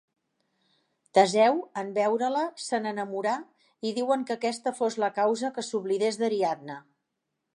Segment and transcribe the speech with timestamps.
[1.17, 3.35] Teseu, en veure-la, se n'enamorà
[3.89, 6.83] i diuen que aquesta fou la causa que s'oblidés d'Ariadna.